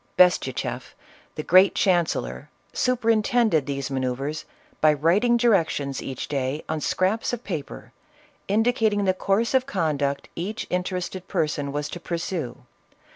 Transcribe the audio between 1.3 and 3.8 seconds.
the great chancellor, superintend ed